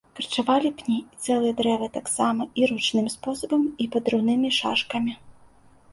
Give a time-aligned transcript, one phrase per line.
[0.17, 5.13] Карчавалі пні і цэлыя дрэвы таксама і ручным спосабам і падрыўнымі шашкамі.